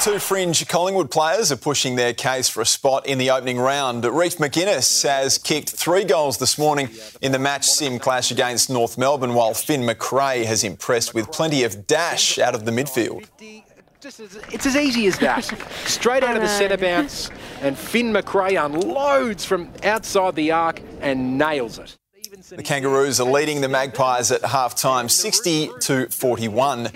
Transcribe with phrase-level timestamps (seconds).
[0.00, 4.02] two fringe Collingwood players are pushing their case for a spot in the opening round.
[4.04, 6.88] Reef McInnes has kicked three goals this morning
[7.20, 11.64] in the match sim clash against North Melbourne, while Finn McRae has impressed with plenty
[11.64, 13.28] of dash out of the midfield.
[14.02, 15.44] It's as easy as that.
[15.84, 17.30] Straight out of the centre bounce,
[17.60, 21.98] and Finn McRae unloads from outside the arc and nails it.
[22.48, 26.88] The Kangaroos are leading the Magpies at half time 60 to 41.